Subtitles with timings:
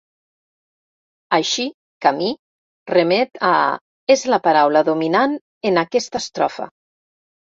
[1.37, 1.65] Així,
[2.05, 2.29] "camí"
[2.93, 3.53] remet a
[4.15, 5.35] "és la paraula dominant
[5.71, 6.67] en aquesta estrofa.